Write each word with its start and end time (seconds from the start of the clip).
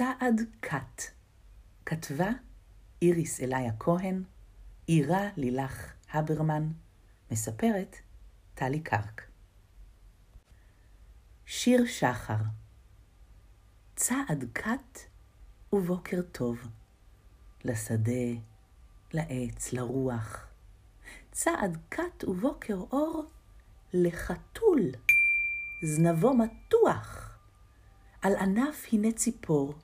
צעד 0.00 0.40
קט. 0.60 1.02
כתבה 1.86 2.28
איריס 3.02 3.40
אליה 3.40 3.72
כהן, 3.78 4.22
עירה 4.86 5.28
לילך 5.36 5.92
הברמן, 6.12 6.68
מספרת 7.30 7.96
טלי 8.54 8.80
קרק. 8.80 9.22
שיר 11.46 11.86
שחר 11.86 12.42
צעד 13.96 14.44
קט 14.52 14.98
ובוקר 15.72 16.22
טוב, 16.32 16.58
לשדה, 17.64 18.40
לעץ, 19.12 19.72
לרוח. 19.72 20.46
צעד 21.32 21.78
קט 21.88 22.24
ובוקר 22.24 22.76
אור, 22.76 23.24
לחתול, 23.92 24.80
זנבו 25.82 26.34
מתוח. 26.34 27.38
על 28.22 28.36
ענף 28.36 28.86
הנה 28.92 29.12
ציפור, 29.12 29.74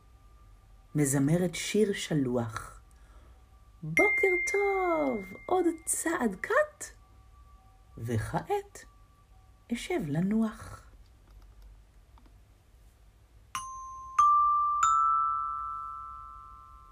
מזמרת 0.97 1.55
שיר 1.55 1.93
שלוח. 1.93 2.81
בוקר 3.83 4.53
טוב, 4.53 5.25
עוד 5.47 5.65
צעד 5.85 6.37
קט, 6.41 6.85
וכעת 7.99 8.85
אשב 9.73 10.01
לנוח. 10.07 10.91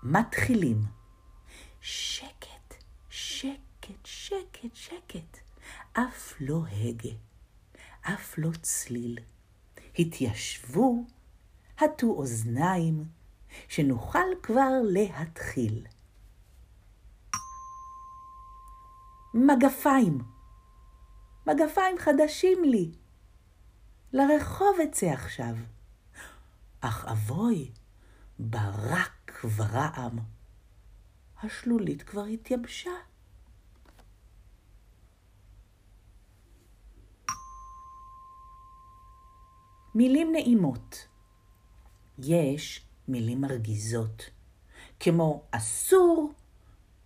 מתחילים. 0.02 0.82
שקט, 1.80 2.74
שקט, 3.08 4.05
שקט, 4.05 4.74
שקט. 4.74 5.38
אף 5.92 6.34
לא 6.41 6.62
הגה, 6.66 7.16
אף 8.00 8.34
לא 8.38 8.50
צליל. 8.62 9.18
התיישבו, 9.98 11.05
הטו 11.78 12.06
אוזניים, 12.06 13.05
שנוכל 13.68 14.28
כבר 14.42 14.70
להתחיל. 14.84 15.86
מגפיים, 19.34 20.19
מגפיים 21.47 21.98
חדשים 21.98 22.64
לי. 22.64 22.92
לרחוב 24.12 24.77
אצא 24.88 25.06
עכשיו. 25.06 25.55
אך 26.80 27.05
אבוי, 27.05 27.72
ברק 28.38 29.44
ורעם. 29.56 30.19
השלולית 31.42 32.02
כבר 32.02 32.25
התייבשה. 32.25 32.91
מילים 39.94 40.32
נעימות. 40.32 41.08
יש 42.19 42.83
מילים 43.08 43.41
מרגיזות, 43.41 44.30
כמו 45.00 45.42
אסור 45.50 46.33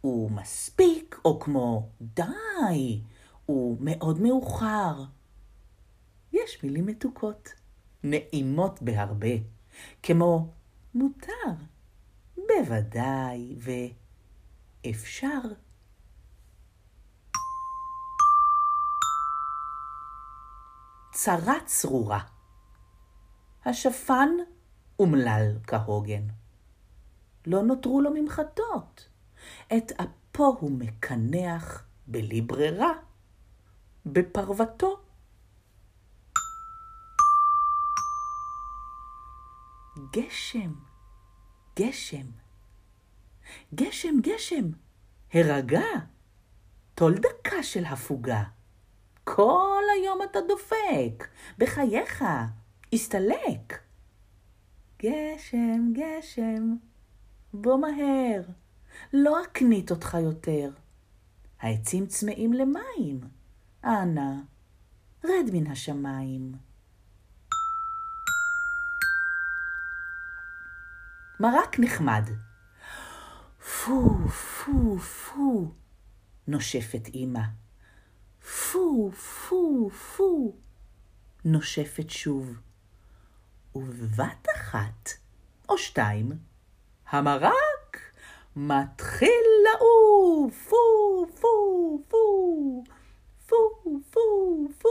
ומספיק, 0.04 1.20
או 1.24 1.41
כמו 1.41 1.88
די 2.00 3.00
ומאוד 3.48 4.20
מאוחר. 4.20 5.04
יש 6.32 6.64
מילים 6.64 6.86
מתוקות, 6.86 7.48
נעימות 8.02 8.82
בהרבה, 8.82 9.36
כמו 10.02 10.52
מותר, 10.94 11.32
בוודאי 12.36 13.56
ואפשר. 14.84 15.41
צרה 21.12 21.54
צרורה. 21.66 22.20
השפן 23.64 24.28
אומלל 24.98 25.58
כהוגן. 25.66 26.22
לא 27.46 27.62
נותרו 27.62 28.00
לו 28.00 28.10
ממחטות. 28.14 29.08
את 29.77 29.92
אפו 29.92 30.56
הוא 30.60 30.70
מקנח 30.70 31.84
בלי 32.06 32.41
ברירה, 32.41 32.92
בפרוותו. 34.06 35.00
גשם, 40.12 40.72
גשם, 41.78 42.26
גשם, 43.75 44.20
גשם, 44.20 44.65
הרגע, 45.34 45.82
טול 46.94 47.15
דקה 47.15 47.62
של 47.62 47.84
הפוגה. 47.84 48.42
כל 49.25 49.82
היום 49.97 50.19
אתה 50.30 50.38
דופק, 50.48 51.28
בחייך, 51.59 52.25
הסתלק. 52.92 53.88
גשם, 55.03 55.92
גשם, 55.92 56.76
בוא 57.54 57.78
מהר, 57.78 58.42
לא 59.12 59.42
אקנית 59.44 59.91
אותך 59.91 60.16
יותר. 60.22 60.70
העצים 61.60 62.06
צמאים 62.06 62.53
למים, 62.53 63.20
אנא, 63.84 64.31
רד 65.25 65.50
מן 65.53 65.66
השמיים. 65.66 66.54
מרק 71.41 71.78
נחמד. 71.78 72.25
פו, 73.59 74.28
פו, 74.28 74.98
פו, 74.98 75.75
נושפת 76.47 77.09
אמא. 77.15 77.42
פו, 78.41 79.12
פו, 79.12 79.91
פו, 79.91 80.53
נושפת 81.44 82.10
שוב. 82.10 82.60
ובבת 83.75 84.48
אחת, 84.68 85.10
או 85.68 85.78
שתיים, 85.78 86.32
המרק 87.08 88.12
מתחיל 88.56 89.44
לעוף, 89.64 90.68
פו, 90.68 91.26
פו, 91.40 92.04
פו, 92.08 92.84
פו, 93.46 93.56
פו, 94.10 94.68
פו. 94.78 94.88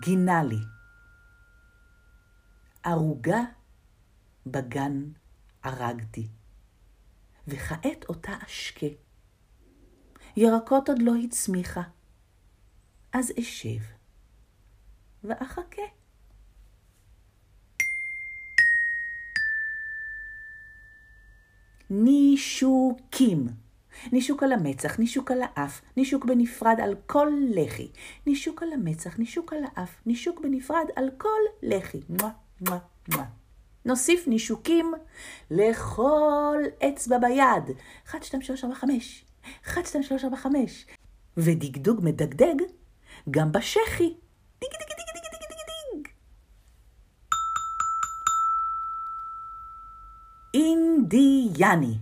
גינה 0.00 0.42
לי. 0.42 0.60
ערוגה 2.82 3.40
בגן 4.46 5.02
הרגתי, 5.62 6.28
וכעת 7.48 8.04
אותה 8.08 8.32
אשקה. 8.46 8.86
ירקות 10.36 10.88
עוד 10.88 10.98
לא 11.02 11.12
הצמיחה, 11.24 11.82
אז 13.12 13.32
אשב 13.40 13.99
ואחכה. 15.24 15.82
נישוקים. 21.90 23.46
נישוק 24.12 24.42
על 24.42 24.52
המצח, 24.52 24.98
נישוק 24.98 25.30
על 25.30 25.42
האף, 25.42 25.80
נישוק 25.96 26.24
בנפרד 26.24 26.80
על 26.82 26.94
כל 27.06 27.28
לחי. 27.50 27.88
נישוק 28.26 28.62
על 28.62 28.72
המצח, 28.72 29.18
נישוק 29.18 29.52
על 29.52 29.58
האף, 29.64 30.00
נישוק 30.06 30.40
בנפרד 30.40 30.86
על 30.96 31.10
כל 31.18 31.40
לחי. 31.62 32.00
מואה, 32.08 32.30
מואה. 32.60 33.24
נוסיף 33.84 34.28
נישוקים 34.28 34.92
לכל 35.50 36.58
אצבע 36.88 37.18
ביד. 37.18 37.76
1, 38.06 38.22
2, 38.22 38.42
3, 38.42 38.64
4, 38.64 38.74
5. 38.74 39.24
1, 39.64 39.86
2, 39.86 40.02
3, 40.02 40.24
4, 40.24 40.36
5. 40.36 40.86
ודגדוג 41.36 42.00
מדגדג 42.04 42.54
גם 43.30 43.52
בשחי. 43.52 44.14
אינדיאני. 50.54 51.94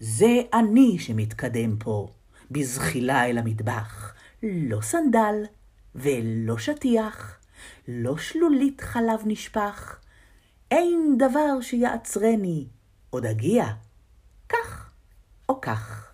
זה 0.00 0.42
אני 0.52 0.98
שמתקדם 0.98 1.76
פה, 1.78 2.08
בזחילה 2.50 3.26
אל 3.26 3.38
המטבח. 3.38 4.14
לא 4.42 4.80
סנדל 4.80 5.34
ולא 5.94 6.58
שטיח, 6.58 7.38
לא 7.88 8.16
שלולית 8.16 8.80
חלב 8.80 9.20
נשפך. 9.24 9.98
אין 10.70 11.16
דבר 11.18 11.60
שיעצרני, 11.60 12.66
עוד 13.10 13.26
אגיע, 13.26 13.66
כך 14.48 14.90
או 15.48 15.60
כך. 15.60 16.12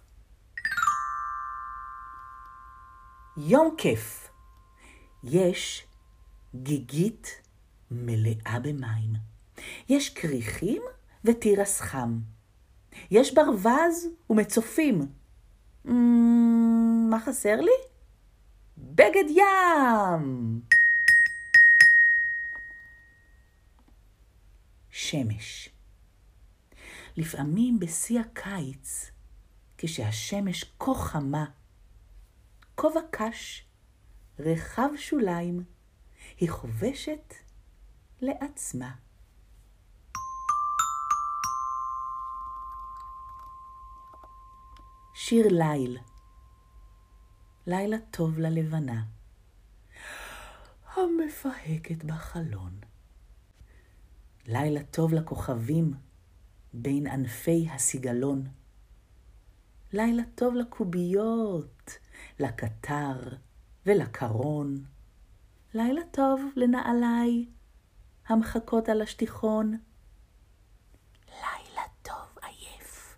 יום 3.37 3.75
כיף. 3.79 4.31
יש 5.25 5.87
גיגית 6.55 7.43
מלאה 7.91 8.59
במים. 8.63 9.13
יש 9.89 10.11
כריכים 10.11 10.83
ותירס 11.25 11.81
חם. 11.81 12.21
יש 13.11 13.35
ברווז 13.35 14.07
ומצופים. 14.31 15.01
Mm, 15.87 15.91
מה 17.11 17.21
חסר 17.21 17.61
לי? 17.61 17.71
בגד 18.79 19.25
ים! 19.31 20.61
שמש. 24.91 25.69
לפעמים 27.17 27.79
בשיא 27.79 28.21
הקיץ, 28.21 29.11
כשהשמש 29.79 30.65
כה 30.79 30.95
חמה, 30.95 31.45
כובע 32.75 33.01
קש, 33.11 33.67
רחב 34.39 34.89
שוליים, 34.97 35.65
היא 36.39 36.51
חובשת 36.51 37.35
לעצמה. 38.21 39.08
שיר 45.29 45.47
ליל, 45.51 45.99
לילה 47.67 47.97
טוב 48.11 48.39
ללבנה, 48.39 49.03
המפהקת 50.95 52.05
בחלון. 52.05 52.81
לילה 54.47 54.83
טוב 54.85 55.13
לכוכבים 55.13 55.95
בין 56.73 57.07
ענפי 57.07 57.69
הסיגלון. 57.71 58.47
לילה 59.93 60.23
טוב 60.35 60.55
לקוביות, 60.55 61.99
לקטר 62.39 63.37
ולקרון. 63.87 64.85
לילה 65.75 66.03
טוב 66.11 66.41
לנעליי 66.57 67.47
המחכות 68.27 68.89
על 68.89 69.03
השטיחון. 69.03 69.77
לילה 71.27 71.83
טוב 72.03 72.39
עייף, 72.43 73.17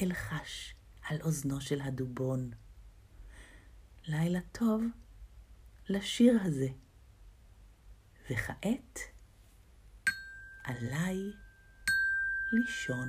אלחש 0.00 0.74
על 1.04 1.20
אוזנו 1.22 1.60
של 1.60 1.80
הדובון. 1.80 2.50
לילה 4.04 4.40
טוב 4.52 4.82
לשיר 5.88 6.38
הזה. 6.42 6.68
וכעת 8.30 8.98
עליי 10.64 11.16
לישון. 12.52 13.08